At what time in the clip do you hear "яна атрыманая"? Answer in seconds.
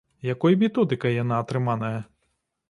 1.17-1.95